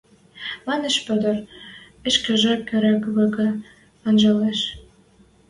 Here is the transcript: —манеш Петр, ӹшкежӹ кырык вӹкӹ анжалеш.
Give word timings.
—манеш 0.67 0.95
Петр, 1.05 1.35
ӹшкежӹ 2.09 2.53
кырык 2.67 3.03
вӹкӹ 3.15 3.49
анжалеш. 4.07 4.59